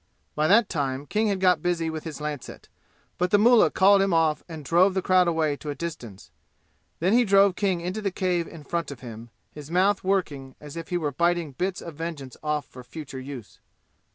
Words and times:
By 0.33 0.47
that 0.47 0.67
time 0.67 1.05
King 1.05 1.27
had 1.27 1.39
got 1.39 1.61
busy 1.61 1.87
with 1.91 2.05
his 2.05 2.19
lancet, 2.19 2.69
but 3.19 3.29
the 3.29 3.37
mullah 3.37 3.69
called 3.69 4.01
him 4.01 4.15
off 4.15 4.41
and 4.49 4.65
drove 4.65 4.95
the 4.95 5.01
crowd 5.03 5.27
away 5.27 5.55
to 5.57 5.69
a 5.69 5.75
distance; 5.75 6.31
then 6.99 7.13
he 7.13 7.23
drove 7.23 7.55
King 7.55 7.81
into 7.81 8.01
the 8.01 8.09
cave 8.09 8.47
in 8.47 8.63
front 8.63 8.89
of 8.89 9.01
him, 9.01 9.29
his 9.51 9.69
mouth 9.69 10.03
working 10.03 10.55
as 10.59 10.75
if 10.75 10.89
he 10.89 10.97
were 10.97 11.11
biting 11.11 11.51
bits 11.51 11.81
of 11.83 11.93
vengeance 11.93 12.35
off 12.41 12.65
for 12.65 12.83
future 12.83 13.19
use. 13.19 13.59